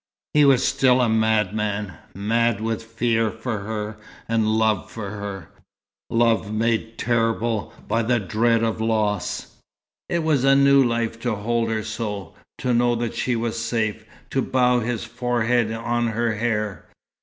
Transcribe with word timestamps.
He 0.33 0.45
was 0.45 0.63
still 0.67 0.99
a 0.99 1.07
madman, 1.07 1.93
mad 2.15 2.59
with 2.59 2.81
fear 2.83 3.29
for 3.29 3.59
her, 3.59 3.97
and 4.27 4.47
love 4.57 4.89
for 4.89 5.11
her 5.11 5.49
love 6.09 6.51
made 6.51 6.97
terrible 6.97 7.71
by 7.87 8.01
the 8.01 8.19
dread 8.19 8.63
of 8.63 8.81
loss. 8.81 9.57
It 10.09 10.23
was 10.23 10.43
new 10.43 10.83
life 10.83 11.19
to 11.19 11.35
hold 11.35 11.69
her 11.69 11.83
so, 11.83 12.33
to 12.57 12.73
know 12.73 12.95
that 12.95 13.13
she 13.13 13.35
was 13.35 13.63
safe, 13.63 14.03
to 14.31 14.41
bow 14.41 14.79
his 14.79 15.03
forehead 15.03 15.71
on 15.71 16.07
her 16.07 16.33
hair. 16.33 16.85